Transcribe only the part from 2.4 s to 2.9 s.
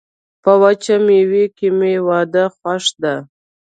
خوښ